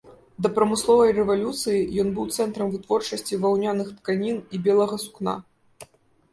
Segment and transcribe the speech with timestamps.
[0.43, 5.41] Да прамысловай рэвалюцыі ён быў цэнтрам вытворчасці ваўняных тканін і белага сукна.